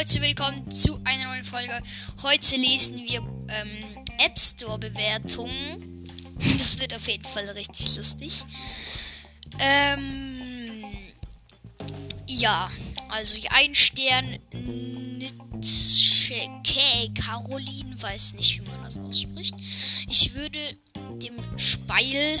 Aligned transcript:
Leute, 0.00 0.22
willkommen 0.22 0.70
zu 0.72 0.98
einer 1.04 1.24
neuen 1.24 1.44
Folge. 1.44 1.78
Heute 2.22 2.56
lesen 2.56 2.96
wir 3.06 3.18
ähm, 3.18 4.02
App 4.18 4.38
Store 4.38 4.78
Bewertungen. 4.78 6.08
Das 6.58 6.80
wird 6.80 6.94
auf 6.94 7.06
jeden 7.06 7.26
Fall 7.26 7.46
richtig 7.50 7.98
lustig. 7.98 8.46
Ähm, 9.58 10.86
ja, 12.26 12.70
also 13.10 13.36
ein 13.50 13.74
Stern 13.74 14.38
Nitschke 14.54 16.48
Caroline, 17.14 18.00
weiß 18.00 18.32
nicht, 18.32 18.58
wie 18.58 18.66
man 18.70 18.82
das 18.82 18.96
ausspricht. 18.96 19.54
Ich 20.08 20.32
würde 20.32 20.78
dem 21.18 21.58
Speil 21.58 22.38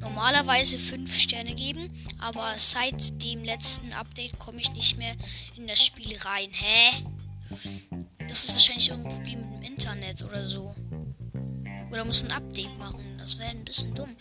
normalerweise 0.00 0.78
5 0.78 1.14
Sterne 1.16 1.54
geben, 1.54 1.90
aber 2.18 2.54
seit 2.56 3.22
dem 3.22 3.44
letzten 3.44 3.92
Update 3.92 4.38
komme 4.38 4.60
ich 4.60 4.72
nicht 4.72 4.98
mehr 4.98 5.14
in 5.56 5.66
das 5.66 5.84
Spiel 5.84 6.16
rein. 6.18 6.48
Hä? 6.52 7.04
Das 8.28 8.44
ist 8.44 8.52
wahrscheinlich 8.52 8.88
irgendein 8.88 9.14
Problem 9.14 9.40
mit 9.40 9.52
dem 9.52 9.62
Internet 9.62 10.22
oder 10.22 10.48
so. 10.48 10.74
Oder 11.90 12.04
muss 12.04 12.24
ein 12.24 12.32
Update 12.32 12.78
machen. 12.78 13.18
Das 13.18 13.38
wäre 13.38 13.50
ein 13.50 13.64
bisschen 13.64 13.94
dumm. 13.94 14.16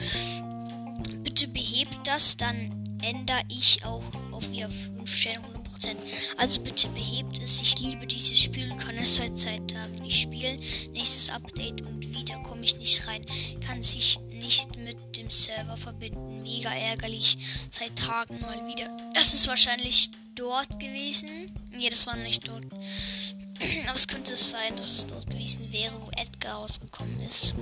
Bitte 1.23 1.47
behebt 1.47 1.99
das, 2.05 2.35
dann 2.35 2.99
ändere 3.02 3.41
ich 3.47 3.83
auch 3.85 4.03
auf 4.31 4.49
wieder 4.52 4.69
5 4.69 5.13
Sterne 5.16 5.60
100%. 5.81 5.95
Also 6.38 6.62
bitte 6.62 6.88
behebt 6.90 7.41
es. 7.44 7.62
Ich 7.62 7.80
liebe 7.80 8.05
dieses 8.05 8.38
Spiel 8.38 8.72
und 8.72 8.77
kann 8.77 8.98
es 8.98 9.16
seit 9.16 9.38
zwei 9.38 9.59
Tagen 9.59 9.95
nicht 10.02 10.22
spielen. 10.22 10.59
Nächstes 10.94 11.30
Update 11.30 11.81
und 11.81 12.02
wieder 12.13 12.38
komme 12.44 12.63
ich 12.63 12.77
nicht 12.77 13.08
rein. 13.08 13.26
Kann 13.66 13.81
sich 13.84 14.20
nicht 14.31 14.75
mit 14.77 15.17
dem 15.17 15.30
Server 15.30 15.77
verbinden. 15.77 16.41
Mega 16.44 16.72
ärgerlich. 16.72 17.38
Seit 17.72 17.95
Tagen 17.95 18.39
mal 18.41 18.66
wieder. 18.67 18.95
Das 19.13 19.34
ist 19.34 19.48
wahrscheinlich 19.48 20.12
dort 20.36 20.80
gewesen. 20.80 21.30
Nee, 21.72 21.89
das 21.89 22.05
war 22.08 22.16
nicht 22.16 22.48
dort. 22.48 22.66
Aber 23.86 23.95
es 23.95 24.08
könnte 24.08 24.36
sein, 24.36 24.75
dass 24.75 24.92
es 24.92 25.08
dort 25.08 25.30
gewesen 25.30 25.72
wäre, 25.72 25.94
wo 26.02 26.09
Edgar 26.17 26.55
rausgekommen 26.55 27.20
ist. 27.22 27.53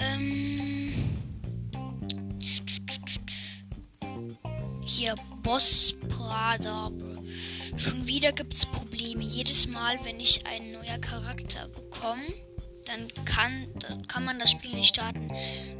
Ähm. 0.00 1.07
Hier, 4.88 5.14
Boss 5.42 5.94
Prada. 6.08 6.90
Schon 7.76 8.06
wieder 8.06 8.32
gibt 8.32 8.54
es 8.54 8.64
Probleme. 8.64 9.22
Jedes 9.22 9.66
Mal, 9.66 10.02
wenn 10.02 10.18
ich 10.18 10.46
einen 10.46 10.72
neuen 10.72 11.00
Charakter 11.02 11.68
bekomme, 11.68 12.24
dann 12.86 13.06
kann, 13.26 13.68
dann 13.80 14.08
kann 14.08 14.24
man 14.24 14.38
das 14.38 14.50
Spiel 14.50 14.74
nicht 14.74 14.88
starten. 14.96 15.30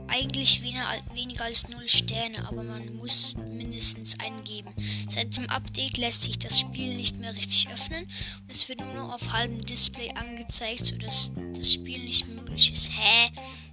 Eigentlich 0.08 0.62
weniger, 0.62 1.42
als 1.42 1.68
0 1.70 1.88
Sterne, 1.88 2.46
aber 2.46 2.62
man 2.62 2.96
muss 2.96 3.34
mindestens 3.36 4.20
eingeben. 4.20 4.74
Seit 5.08 5.34
dem 5.38 5.48
Update 5.48 5.96
lässt 5.96 6.24
sich 6.24 6.38
das 6.38 6.60
Spiel 6.60 6.94
nicht 6.94 7.18
mehr 7.18 7.34
richtig 7.34 7.68
öffnen 7.72 8.04
und 8.42 8.54
es 8.54 8.68
wird 8.68 8.80
nur 8.80 8.92
noch 8.92 9.14
auf 9.14 9.32
halbem 9.32 9.64
Display 9.64 10.12
angezeigt, 10.12 10.84
sodass 10.84 11.32
das 11.56 11.72
Spiel 11.72 12.04
nicht 12.04 12.28
möglich 12.28 12.72
ist. 12.72 12.90
Hä? 12.90 13.30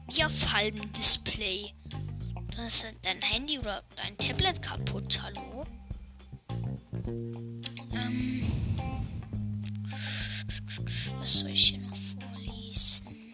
Wie 0.10 0.24
auf 0.24 0.54
halbem 0.54 0.94
Display? 0.94 1.74
Dann 2.56 2.68
ist 2.68 2.86
dein 3.02 3.22
Handy 3.22 3.60
oder 3.60 3.84
dein 3.98 4.18
Tablet 4.18 4.62
kaputt, 4.62 5.22
hallo? 5.22 5.66
Ähm, 7.92 8.50
was 11.20 11.34
soll 11.34 11.50
ich 11.50 11.68
hier 11.68 11.80
noch 11.80 11.98
vorlesen? 11.98 13.34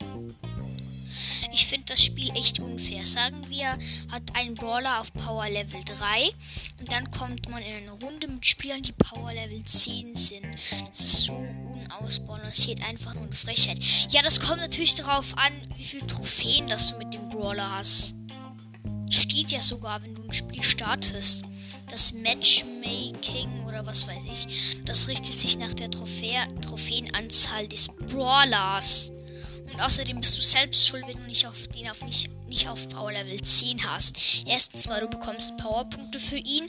Ich 1.53 1.67
finde 1.67 1.85
das 1.85 2.03
Spiel 2.03 2.31
echt 2.35 2.59
unfair. 2.59 3.05
Sagen 3.05 3.47
wir, 3.47 3.77
hat 4.11 4.23
ein 4.33 4.55
Brawler 4.55 5.01
auf 5.01 5.13
Power 5.13 5.47
Level 5.49 5.81
3 5.83 6.31
und 6.79 6.91
dann 6.91 7.09
kommt 7.11 7.47
man 7.47 7.61
in 7.61 7.75
eine 7.75 7.91
Runde 7.91 8.27
mit 8.27 8.45
Spielern, 8.45 8.81
die 8.81 8.93
Power 8.93 9.33
Level 9.33 9.63
10 9.63 10.15
sind. 10.15 10.45
Das 10.89 10.99
ist 10.99 11.21
so 11.25 11.33
unausbalanciert, 11.33 12.83
einfach 12.87 13.13
nur 13.13 13.25
eine 13.25 13.35
Frechheit. 13.35 13.79
Ja, 14.09 14.23
das 14.23 14.39
kommt 14.39 14.61
natürlich 14.61 14.95
darauf 14.95 15.37
an, 15.37 15.53
wie 15.75 15.83
viele 15.83 16.07
Trophäen 16.07 16.65
das 16.65 16.87
du 16.87 16.97
mit 16.97 17.13
dem 17.13 17.29
Brawler 17.29 17.77
hast. 17.77 18.15
Steht 19.31 19.51
ja 19.51 19.61
sogar, 19.61 20.03
wenn 20.03 20.13
du 20.13 20.23
ein 20.23 20.33
Spiel 20.33 20.61
startest 20.61 21.43
das 21.89 22.11
Matchmaking 22.11 23.63
oder 23.65 23.85
was 23.85 24.05
weiß 24.05 24.23
ich, 24.29 24.83
das 24.83 25.07
richtet 25.07 25.39
sich 25.39 25.57
nach 25.57 25.73
der 25.73 25.89
Trophä 25.89 26.37
Trophäenanzahl 26.61 27.65
des 27.65 27.87
Brawlers. 27.87 29.13
Und 29.71 29.81
außerdem 29.81 30.19
bist 30.19 30.37
du 30.37 30.41
selbst 30.41 30.85
schuld, 30.85 31.05
wenn 31.07 31.15
du 31.15 31.23
nicht 31.23 31.47
auf 31.47 31.69
den 31.69 31.89
auf 31.89 32.01
nicht, 32.01 32.29
nicht 32.49 32.67
auf 32.67 32.89
Power 32.89 33.13
Level 33.13 33.39
10 33.39 33.85
hast. 33.85 34.17
Erstens 34.45 34.89
mal, 34.89 34.99
du 34.99 35.07
bekommst 35.07 35.55
Powerpunkte 35.55 36.19
für 36.19 36.35
ihn. 36.35 36.67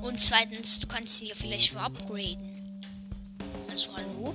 Und 0.00 0.20
zweitens, 0.20 0.78
du 0.78 0.86
kannst 0.86 1.20
ihn 1.20 1.26
ja 1.26 1.34
vielleicht 1.34 1.74
upgraden. 1.74 2.62
Also 3.72 3.90
hallo? 3.96 4.34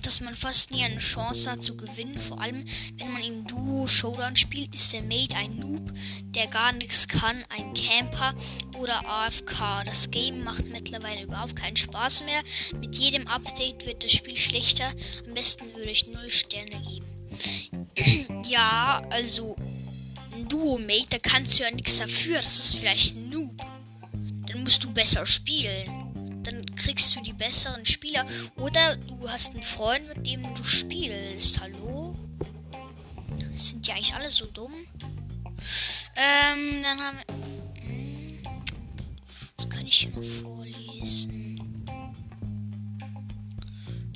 Dass 0.00 0.20
man 0.20 0.34
fast 0.34 0.70
nie 0.70 0.84
eine 0.84 0.98
Chance 0.98 1.50
hat 1.50 1.62
zu 1.62 1.76
gewinnen. 1.76 2.20
Vor 2.20 2.40
allem, 2.40 2.64
wenn 2.98 3.12
man 3.12 3.22
im 3.22 3.46
Duo 3.46 3.86
Showdown 3.86 4.36
spielt, 4.36 4.74
ist 4.74 4.92
der 4.92 5.02
Mate 5.02 5.36
ein 5.36 5.58
Noob, 5.58 5.92
der 6.34 6.46
gar 6.46 6.72
nichts 6.72 7.08
kann, 7.08 7.44
ein 7.48 7.74
Camper 7.74 8.34
oder 8.78 9.06
AFK. 9.06 9.84
Das 9.84 10.10
Game 10.10 10.44
macht 10.44 10.66
mittlerweile 10.66 11.24
überhaupt 11.24 11.56
keinen 11.56 11.76
Spaß 11.76 12.24
mehr. 12.24 12.42
Mit 12.78 12.96
jedem 12.96 13.26
Update 13.26 13.86
wird 13.86 14.04
das 14.04 14.12
Spiel 14.12 14.36
schlechter. 14.36 14.92
Am 15.26 15.34
besten 15.34 15.66
würde 15.74 15.90
ich 15.90 16.06
0 16.06 16.30
Sterne 16.30 16.80
geben. 16.82 18.42
ja, 18.48 19.02
also 19.10 19.56
ein 20.32 20.48
Duo-Mate, 20.48 21.06
da 21.10 21.18
kannst 21.18 21.58
du 21.58 21.64
ja 21.64 21.70
nichts 21.70 21.98
dafür. 21.98 22.36
Das 22.40 22.58
ist 22.58 22.76
vielleicht 22.76 23.16
ein 23.16 23.30
Noob. 23.30 23.56
Dann 24.46 24.64
musst 24.64 24.82
du 24.82 24.92
besser 24.92 25.26
spielen 25.26 25.99
kriegst 26.76 27.14
du 27.14 27.20
die 27.20 27.32
besseren 27.32 27.84
Spieler. 27.86 28.26
Oder 28.56 28.96
du 28.96 29.28
hast 29.28 29.54
einen 29.54 29.62
Freund, 29.62 30.08
mit 30.08 30.26
dem 30.26 30.42
du 30.54 30.64
spielst. 30.64 31.60
Hallo? 31.60 32.14
Sind 33.54 33.86
die 33.86 33.92
eigentlich 33.92 34.14
alle 34.14 34.30
so 34.30 34.46
dumm? 34.46 34.72
Ähm, 36.16 36.82
dann 36.82 36.98
haben 36.98 37.18
wir. 37.18 37.82
Hm, 37.82 38.42
was 39.56 39.68
kann 39.68 39.86
ich 39.86 39.96
hier 39.96 40.10
noch 40.10 40.24
vorlesen? 40.42 41.84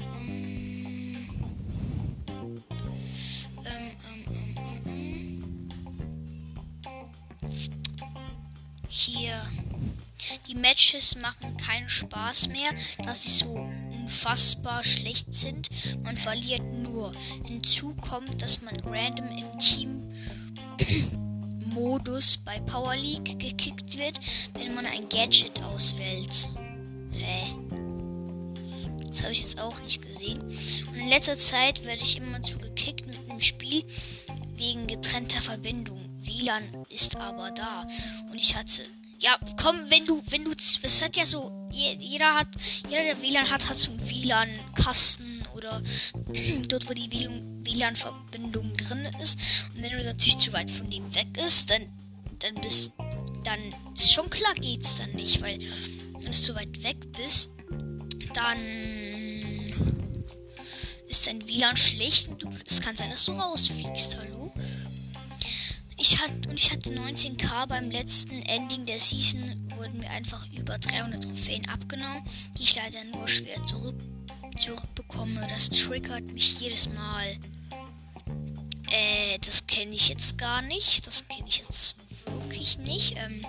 Hm, 0.01 1.29
hier. 8.89 9.43
Die 10.49 10.55
Matches 10.55 11.17
machen 11.17 11.57
keinen 11.57 11.91
Spaß 11.91 12.49
mehr, 12.49 12.71
da 13.03 13.15
sie 13.15 13.31
so 13.31 13.47
unfassbar 13.91 14.85
schlecht 14.85 15.35
sind. 15.35 15.69
Man 16.03 16.17
verliert 16.17 16.65
nur. 16.65 17.13
Hinzu 17.45 17.95
kommt, 17.97 18.43
dass 18.43 18.63
man 18.63 18.79
random 18.81 19.29
im 19.29 19.59
Team 19.59 20.13
Modus 21.75 22.37
bei 22.37 22.61
Power 22.61 22.95
League 22.95 23.39
gekickt 23.39 23.99
wird, 23.99 24.21
wenn 24.55 24.75
man 24.75 24.87
ein 24.87 25.09
Gadget 25.09 25.63
auswählt. 25.63 26.49
Hä? 27.11 27.55
Das 29.09 29.23
habe 29.23 29.33
ich 29.33 29.41
jetzt 29.41 29.61
auch 29.61 29.81
nicht 29.81 30.03
gesehen. 30.03 30.43
Und 30.43 30.95
in 30.95 31.09
letzter 31.09 31.37
Zeit 31.37 31.85
werde 31.85 32.03
ich 32.03 32.17
immer 32.17 32.43
zu 32.43 32.59
gekickt 32.59 33.07
mit 33.07 33.19
einem 33.29 33.41
Spiel 33.41 33.85
wegen 34.57 34.87
getrennter 34.87 35.41
Verbindung. 35.43 36.01
WLAN 36.23 36.63
ist 36.89 37.17
aber 37.17 37.51
da. 37.51 37.87
Und 38.31 38.37
ich 38.37 38.57
hatte 38.57 38.83
ja, 39.25 39.39
komm, 39.57 39.77
wenn 39.89 40.05
du, 40.05 40.23
wenn 40.29 40.45
du, 40.45 40.53
es 40.83 41.03
hat 41.03 41.17
ja 41.17 41.25
so, 41.25 41.51
jeder 41.73 42.35
hat, 42.35 42.49
jeder 42.91 43.05
der 43.05 43.23
WLAN 43.23 43.51
hat, 43.51 43.67
hat 43.67 43.77
so 43.77 43.91
einen 43.91 44.07
WLAN-Kasten 44.09 45.47
oder 45.57 45.83
dort, 46.69 46.89
wo 46.89 46.93
die 46.93 47.11
WLAN-Verbindung 47.11 48.75
drin 48.75 49.09
ist. 49.23 49.39
Und 49.75 49.83
wenn 49.83 49.93
du 49.93 50.05
natürlich 50.05 50.39
zu 50.39 50.53
weit 50.53 50.71
von 50.71 50.91
dem 50.91 51.15
weg 51.15 51.29
ist, 51.43 51.71
dann, 51.71 51.87
dann 52.41 52.55
bist, 52.57 52.93
dann 53.45 53.61
ist 53.97 54.13
schon 54.13 54.29
klar, 54.29 54.55
geht's 54.57 54.97
dann 54.97 55.13
nicht, 55.13 55.41
weil 55.41 55.59
wenn 56.19 56.33
du 56.33 56.33
zu 56.33 56.55
weit 56.55 56.83
weg 56.83 57.11
bist, 57.13 57.53
dann 58.35 58.59
ist 61.09 61.27
dein 61.27 61.49
WLAN 61.49 61.79
schlecht 61.79 62.29
und 62.29 62.43
du, 62.43 62.51
es 62.67 62.83
kann 62.83 62.95
sein, 62.95 63.11
dass 63.11 63.25
du 63.25 63.33
rausfliegst, 63.33 64.19
hallo? 64.19 64.53
Ich 66.07 66.21
hatte, 66.21 66.51
und 66.51 66.57
ich 66.57 66.71
hatte 66.71 66.91
19k 66.91 67.67
beim 67.67 67.91
letzten 67.91 68.43
Ending 68.43 68.85
der 68.85 69.01
Season, 69.01 69.41
wurden 69.75 70.01
mir 70.01 70.11
einfach 70.11 70.47
über 70.53 70.77
300 70.77 71.25
Trophäen 71.25 71.67
abgenommen, 71.67 72.23
die 72.59 72.65
ich 72.65 72.77
leider 72.77 73.03
nur 73.07 73.27
schwer 73.27 73.63
zurück, 73.63 73.97
zurückbekomme. 74.59 75.47
Das 75.49 75.71
triggert 75.71 76.25
mich 76.25 76.61
jedes 76.61 76.91
Mal. 76.91 77.39
Äh, 78.91 79.39
das 79.47 79.67
kenne 79.67 79.95
ich 79.95 80.11
jetzt 80.11 80.37
gar 80.37 80.61
nicht. 80.61 81.07
Das 81.07 81.27
kenne 81.27 81.49
ich 81.49 81.61
jetzt 81.61 81.97
wirklich 82.27 82.77
nicht. 82.81 83.17
Ähm, 83.17 83.41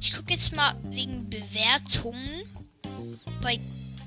ich 0.00 0.12
gucke 0.12 0.32
jetzt 0.32 0.52
mal 0.52 0.74
wegen 0.90 1.30
Bewertungen 1.30 2.42
bei 3.40 3.60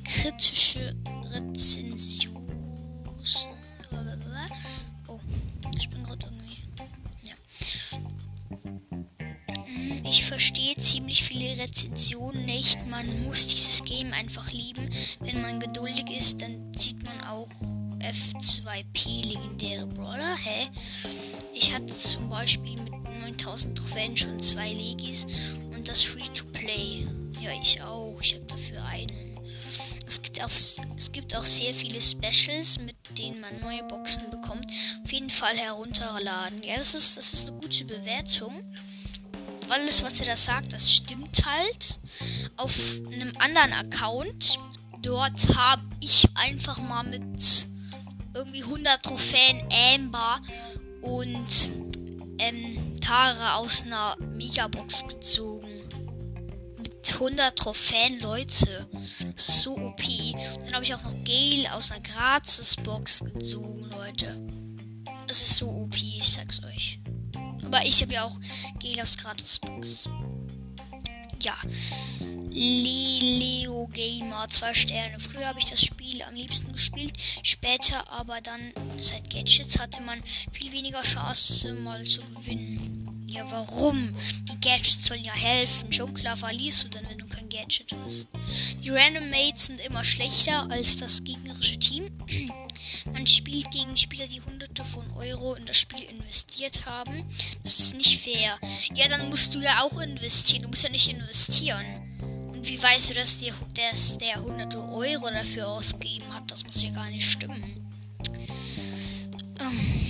kritische 0.03 0.93
Rezension. 1.31 2.38
Oh, 5.07 5.19
ich 5.77 5.89
bin 5.89 6.03
gerade 6.03 6.25
irgendwie. 6.25 6.57
Ja. 7.23 7.35
Hm, 9.65 10.05
Ich 10.05 10.25
verstehe 10.25 10.75
ziemlich 10.77 11.23
viele 11.23 11.57
Rezensionen 11.61 12.45
nicht. 12.45 12.85
Man 12.87 13.23
muss 13.23 13.47
dieses 13.47 13.83
Game 13.83 14.13
einfach 14.13 14.51
lieben. 14.51 14.89
Wenn 15.19 15.41
man 15.41 15.59
geduldig 15.59 16.09
ist, 16.17 16.41
dann 16.41 16.73
sieht 16.73 17.03
man 17.03 17.21
auch 17.27 17.49
F2P 17.99 19.25
legendäre 19.27 19.87
Brawler. 19.87 20.35
Hä? 20.37 20.69
Ich 21.53 21.73
hatte 21.73 21.87
zum 21.87 22.29
Beispiel 22.29 22.75
mit 22.81 22.93
9000 23.21 23.77
Trophäen 23.77 24.15
schon 24.15 24.39
zwei 24.39 24.71
Legis 24.73 25.25
und 25.75 25.87
das 25.87 26.01
Free-to-Play. 26.03 27.07
Ja, 27.41 27.51
ich 27.61 27.81
auch. 27.81 28.17
Ich 28.21 28.35
habe 28.35 28.45
dafür 28.45 28.78
gibt, 30.39 30.97
es 30.97 31.11
gibt 31.11 31.35
auch 31.35 31.45
sehr 31.45 31.73
viele 31.73 32.01
Specials, 32.01 32.79
mit 32.79 32.95
denen 33.17 33.41
man 33.41 33.59
neue 33.59 33.83
Boxen 33.83 34.29
bekommt. 34.29 34.65
Auf 35.03 35.11
jeden 35.11 35.29
Fall 35.29 35.55
herunterladen. 35.57 36.63
Ja, 36.63 36.77
das 36.77 36.93
ist, 36.93 37.17
das 37.17 37.33
ist 37.33 37.49
eine 37.49 37.59
gute 37.59 37.85
Bewertung. 37.85 38.63
Alles, 39.69 40.03
was 40.03 40.19
er 40.19 40.27
da 40.27 40.35
sagt, 40.35 40.73
das 40.73 40.91
stimmt 40.91 41.45
halt. 41.45 41.99
Auf 42.57 42.73
einem 43.11 43.33
anderen 43.37 43.73
Account, 43.73 44.59
dort 45.01 45.55
habe 45.55 45.83
ich 45.99 46.25
einfach 46.33 46.77
mal 46.79 47.03
mit 47.03 47.67
irgendwie 48.33 48.63
100 48.63 49.03
Trophäen 49.03 49.61
Amber 49.95 50.41
und 51.01 51.69
ähm, 52.39 52.99
Tara 52.99 53.55
aus 53.57 53.83
einer 53.83 54.15
Megabox 54.19 55.07
gezogen. 55.07 55.78
Mit 56.99 57.13
100 57.13 57.55
Trophäen, 57.57 58.19
Leute. 58.19 58.89
So 59.37 59.77
OP. 59.77 60.01
Dann 60.65 60.73
habe 60.73 60.83
ich 60.83 60.93
auch 60.93 61.03
noch 61.03 61.15
Gale 61.23 61.73
aus 61.73 61.91
einer 61.91 62.01
Gratis-Box 62.01 63.23
gezogen, 63.23 63.89
Leute. 63.89 64.37
Es 65.29 65.41
ist 65.41 65.55
so 65.55 65.69
OP, 65.69 65.95
ich 65.95 66.29
sag's 66.29 66.61
euch. 66.61 66.99
Aber 67.63 67.85
ich 67.85 68.01
habe 68.01 68.13
ja 68.13 68.25
auch 68.25 68.37
Gale 68.83 69.01
aus 69.01 69.17
Gratis-Box. 69.17 70.09
Ja. 71.41 71.55
Leo 72.49 73.87
Gamer, 73.93 74.49
zwei 74.49 74.73
Sterne. 74.73 75.21
Früher 75.21 75.47
habe 75.47 75.59
ich 75.59 75.67
das 75.67 75.81
Spiel 75.81 76.21
am 76.23 76.35
liebsten 76.35 76.73
gespielt, 76.73 77.13
später 77.43 78.09
aber 78.09 78.41
dann 78.41 78.73
seit 78.99 79.29
Gadgets 79.29 79.79
hatte 79.79 80.01
man 80.01 80.21
viel 80.51 80.73
weniger 80.73 81.03
Chance 81.03 81.75
mal 81.75 82.03
zu 82.03 82.21
gewinnen. 82.23 82.88
Ja, 83.29 83.45
warum? 83.51 84.09
Die 84.51 84.59
Gadgets 84.59 85.07
sollen 85.07 85.23
ja 85.23 85.33
helfen. 85.33 85.93
Schon 85.93 86.13
klar 86.13 86.35
verlierst 86.35 86.83
du 86.83 86.87
dann, 86.89 87.07
wenn 87.09 87.17
du 87.17 87.27
kein 87.27 87.47
Gadget 87.49 87.91
hast. 88.03 88.27
Die 88.83 88.89
Random 88.89 89.29
Mates 89.29 89.67
sind 89.67 89.79
immer 89.81 90.03
schlechter 90.03 90.69
als 90.71 90.97
das 90.97 91.23
gegnerische 91.23 91.77
Team. 91.77 92.09
Man 93.13 93.27
spielt 93.27 93.69
gegen 93.71 93.95
Spieler, 93.97 94.27
die 94.27 94.41
hunderte 94.41 94.83
von 94.83 95.05
Euro 95.15 95.53
in 95.53 95.65
das 95.65 95.77
Spiel 95.77 96.01
investiert 96.03 96.85
haben. 96.85 97.23
Das 97.61 97.79
ist 97.79 97.95
nicht 97.95 98.19
fair. 98.21 98.57
Ja, 98.95 99.07
dann 99.09 99.29
musst 99.29 99.53
du 99.53 99.59
ja 99.59 99.83
auch 99.83 99.99
investieren. 99.99 100.63
Du 100.63 100.69
musst 100.69 100.83
ja 100.83 100.89
nicht 100.89 101.09
investieren. 101.09 101.85
Und 102.51 102.67
wie 102.67 102.81
weißt 102.81 103.11
du, 103.11 103.13
dass 103.13 103.37
der, 103.37 103.53
dass 103.75 104.17
der 104.17 104.41
hunderte 104.41 104.79
Euro 104.79 105.29
dafür 105.29 105.67
ausgegeben 105.67 106.33
hat? 106.33 106.51
Das 106.51 106.63
muss 106.63 106.81
ja 106.81 106.89
gar 106.89 107.09
nicht 107.09 107.29
stimmen. 107.29 107.85
Ähm, 109.59 110.08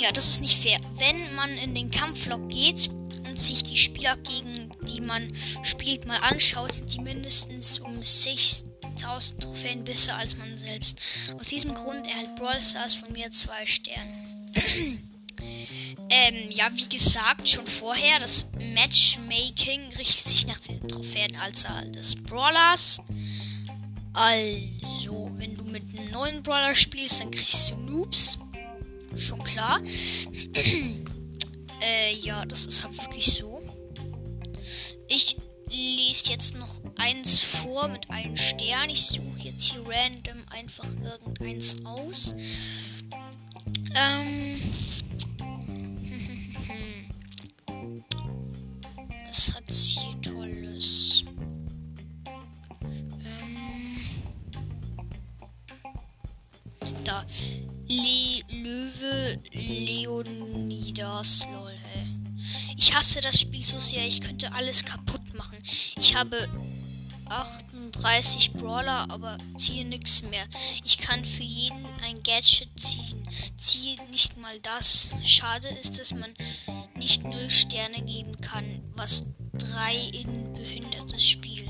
ja, 0.00 0.12
das 0.12 0.28
ist 0.28 0.40
nicht 0.40 0.62
fair. 0.62 0.78
Wenn 0.96 1.34
man 1.34 1.50
in 1.58 1.74
den 1.74 1.90
Kampflog 1.90 2.48
geht 2.48 2.88
und 3.26 3.38
sich 3.38 3.62
die 3.62 3.76
Spieler, 3.76 4.16
gegen 4.16 4.70
die 4.88 5.00
man 5.00 5.30
spielt, 5.62 6.06
mal 6.06 6.18
anschaut, 6.18 6.72
sind 6.72 6.92
die 6.92 7.00
mindestens 7.00 7.78
um 7.78 8.02
6000 8.02 9.42
Trophäen 9.42 9.84
besser 9.84 10.16
als 10.16 10.36
man 10.36 10.56
selbst. 10.56 10.98
Aus 11.38 11.46
diesem 11.48 11.74
Grund 11.74 12.06
erhält 12.06 12.34
Brawl 12.36 12.62
Stars 12.62 12.94
von 12.94 13.12
mir 13.12 13.30
zwei 13.30 13.66
Sterne. 13.66 14.12
Ähm, 16.12 16.50
ja, 16.50 16.68
wie 16.74 16.88
gesagt, 16.88 17.48
schon 17.48 17.66
vorher, 17.66 18.18
das 18.18 18.46
Matchmaking 18.74 19.92
richtet 19.96 20.26
sich 20.26 20.46
nach 20.46 20.58
der 20.58 20.80
Trophäenanzahl 20.86 21.88
des 21.92 22.16
Brawlers. 22.16 23.00
Also, 24.12 25.30
wenn 25.36 25.54
du 25.56 25.62
mit 25.62 25.84
einem 25.96 26.10
neuen 26.10 26.42
Brawler 26.42 26.74
spielst, 26.74 27.20
dann 27.20 27.30
kriegst 27.30 27.70
du 27.70 27.76
Noobs. 27.76 28.38
Schon 29.16 29.42
klar. 29.44 29.80
äh, 31.82 32.14
ja, 32.20 32.44
das 32.46 32.66
ist 32.66 32.84
halt 32.84 32.96
wirklich 32.98 33.26
so. 33.26 33.60
Ich 35.08 35.36
lese 35.68 36.30
jetzt 36.30 36.56
noch 36.56 36.80
eins 36.98 37.40
vor 37.40 37.88
mit 37.88 38.10
einem 38.10 38.36
Stern. 38.36 38.90
Ich 38.90 39.06
suche 39.06 39.38
jetzt 39.40 39.62
hier 39.62 39.82
random 39.86 40.44
einfach 40.50 40.86
irgendeins 41.02 41.84
aus. 41.84 42.34
Ähm. 43.94 44.60
Was 49.26 49.54
hat's 49.54 49.98
hier 49.98 50.20
Tolles? 50.22 51.24
Ähm, 53.24 54.00
da. 57.04 57.24
Le 57.92 58.44
Löwe 58.52 59.36
Leonidas, 59.52 61.44
lol, 61.50 61.72
hä. 61.72 62.06
Ich 62.76 62.94
hasse 62.94 63.20
das 63.20 63.40
Spiel 63.40 63.64
so 63.64 63.80
sehr, 63.80 64.06
ich 64.06 64.20
könnte 64.20 64.52
alles 64.52 64.84
kaputt 64.84 65.34
machen. 65.34 65.58
Ich 65.98 66.14
habe 66.14 66.48
38 67.28 68.52
Brawler, 68.52 69.10
aber 69.10 69.38
ziehe 69.56 69.84
nichts 69.84 70.22
mehr. 70.22 70.44
Ich 70.84 70.98
kann 70.98 71.24
für 71.24 71.42
jeden 71.42 71.84
ein 72.04 72.22
Gadget 72.22 72.78
ziehen. 72.78 73.28
Ziehe 73.56 74.00
nicht 74.12 74.36
mal 74.36 74.60
das. 74.60 75.10
Schade 75.24 75.66
ist, 75.80 75.98
dass 75.98 76.14
man 76.14 76.32
nicht 76.94 77.24
null 77.24 77.50
Sterne 77.50 78.02
geben 78.02 78.40
kann, 78.40 78.82
was 78.94 79.26
drei 79.54 79.96
in 80.12 80.52
behindertes 80.52 81.28
Spiel. 81.28 81.68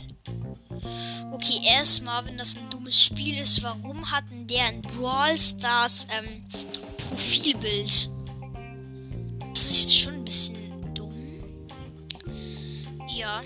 Okay, 1.33 1.61
erstmal, 1.65 2.25
wenn 2.27 2.39
das 2.39 2.57
ein 2.57 2.69
dummes 2.71 3.03
Spiel 3.03 3.39
ist, 3.39 3.63
warum 3.63 4.11
hatten 4.11 4.47
der 4.47 4.65
ein 4.65 4.83
Brawl 4.83 5.39
Stars 5.39 6.07
ähm, 6.11 6.45
Profilbild? 6.97 8.11
Das 9.55 9.63
ist 9.63 9.83
jetzt 9.83 9.97
schon 9.97 10.15
ein 10.15 10.25
bisschen 10.25 10.95
dumm. 10.95 11.43
Ja. 13.09 13.43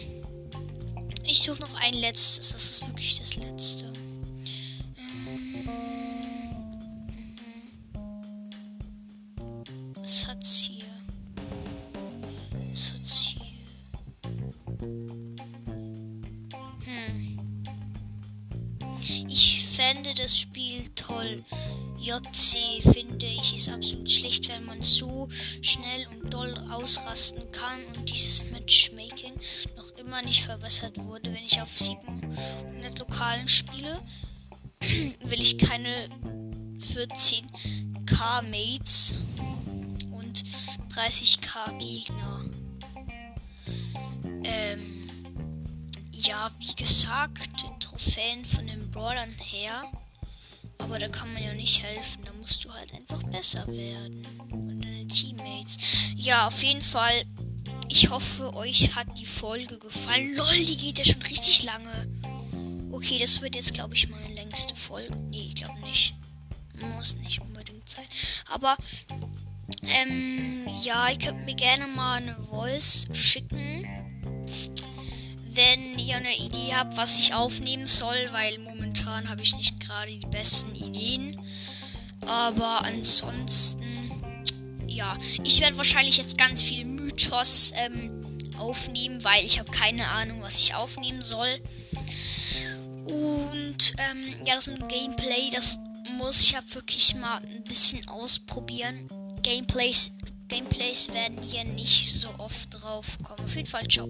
Ich 1.24 1.40
suche 1.42 1.60
noch 1.60 1.74
ein 1.80 1.94
letztes. 1.94 2.52
Das 2.52 2.64
ist 2.64 2.86
wirklich 2.86 3.18
das 3.18 3.36
letzte. 3.36 4.03
Das 20.16 20.38
Spiel 20.38 20.88
toll. 20.94 21.44
JC 21.98 22.82
finde 22.92 23.26
ich 23.26 23.56
ist 23.56 23.68
absolut 23.68 24.08
schlecht, 24.08 24.48
wenn 24.48 24.64
man 24.64 24.82
so 24.82 25.28
schnell 25.60 26.06
und 26.08 26.32
doll 26.32 26.54
ausrasten 26.70 27.50
kann 27.50 27.84
und 27.96 28.08
dieses 28.08 28.44
Matchmaking 28.52 29.32
noch 29.76 29.90
immer 29.98 30.22
nicht 30.22 30.44
verbessert 30.44 30.98
wurde. 30.98 31.32
Wenn 31.34 31.44
ich 31.44 31.60
auf 31.60 31.76
700 31.76 32.98
Lokalen 32.98 33.48
spiele, 33.48 34.00
will 34.80 35.40
ich 35.40 35.58
keine 35.58 36.08
14k 36.94 38.42
Mates 38.42 39.20
und 40.12 40.44
30k 40.94 41.78
Gegner. 41.78 42.44
Ähm, 44.44 45.08
ja, 46.12 46.50
wie 46.60 46.74
gesagt, 46.76 47.66
Trophäen 47.80 48.44
von 48.44 48.66
den 48.66 48.90
Brawlern 48.90 49.34
her 49.38 49.84
aber 50.78 50.98
da 50.98 51.08
kann 51.08 51.32
man 51.32 51.42
ja 51.42 51.52
nicht 51.54 51.82
helfen. 51.82 52.22
Da 52.24 52.32
musst 52.34 52.64
du 52.64 52.72
halt 52.72 52.92
einfach 52.94 53.22
besser 53.24 53.66
werden. 53.66 54.26
Und 54.50 54.80
deine 54.82 55.06
Teammates. 55.06 55.78
Ja, 56.16 56.46
auf 56.46 56.62
jeden 56.62 56.82
Fall. 56.82 57.24
Ich 57.88 58.10
hoffe, 58.10 58.54
euch 58.54 58.94
hat 58.94 59.18
die 59.18 59.26
Folge 59.26 59.78
gefallen. 59.78 60.34
Lol, 60.36 60.56
die 60.56 60.76
geht 60.76 60.98
ja 60.98 61.04
schon 61.04 61.22
richtig 61.22 61.64
lange. 61.64 62.08
Okay, 62.92 63.18
das 63.18 63.40
wird 63.40 63.56
jetzt, 63.56 63.74
glaube 63.74 63.94
ich, 63.94 64.08
meine 64.08 64.34
längste 64.34 64.74
Folge. 64.74 65.16
Nee, 65.16 65.48
ich 65.48 65.54
glaube 65.56 65.78
nicht. 65.80 66.14
Muss 66.96 67.16
nicht 67.16 67.40
unbedingt 67.40 67.88
sein. 67.88 68.06
Aber, 68.50 68.76
ähm, 69.82 70.68
ja, 70.82 71.08
ihr 71.08 71.18
könnt 71.18 71.44
mir 71.44 71.54
gerne 71.54 71.86
mal 71.86 72.22
eine 72.22 72.36
Voice 72.50 73.06
schicken 73.12 73.86
wenn 75.54 75.93
ihr 76.04 76.16
eine 76.16 76.36
Idee 76.36 76.74
habt, 76.74 76.96
was 76.96 77.18
ich 77.18 77.34
aufnehmen 77.34 77.86
soll, 77.86 78.16
weil 78.32 78.58
momentan 78.58 79.28
habe 79.28 79.42
ich 79.42 79.56
nicht 79.56 79.80
gerade 79.80 80.10
die 80.10 80.26
besten 80.26 80.74
Ideen. 80.74 81.40
Aber 82.26 82.84
ansonsten, 82.84 84.10
ja, 84.86 85.16
ich 85.42 85.60
werde 85.60 85.76
wahrscheinlich 85.76 86.16
jetzt 86.16 86.38
ganz 86.38 86.62
viel 86.62 86.84
Mythos 86.84 87.72
ähm, 87.76 88.38
aufnehmen, 88.58 89.22
weil 89.24 89.44
ich 89.44 89.58
habe 89.58 89.70
keine 89.70 90.08
Ahnung, 90.08 90.42
was 90.42 90.58
ich 90.58 90.74
aufnehmen 90.74 91.22
soll. 91.22 91.60
Und 93.04 93.94
ähm, 93.98 94.46
ja, 94.46 94.54
das 94.54 94.66
mit 94.66 94.88
Gameplay, 94.88 95.50
das 95.52 95.78
muss 96.16 96.40
ich 96.42 96.52
ja 96.52 96.60
wirklich 96.72 97.14
mal 97.16 97.38
ein 97.38 97.64
bisschen 97.64 98.06
ausprobieren. 98.08 99.08
Gameplays 99.42 100.12
Gameplays 100.48 101.08
werden 101.12 101.42
hier 101.42 101.64
nicht 101.64 102.14
so 102.14 102.28
oft 102.38 102.68
drauf 102.70 103.18
kommen. 103.22 103.44
Auf 103.44 103.56
jeden 103.56 103.68
Fall, 103.68 103.88
ciao. 103.88 104.08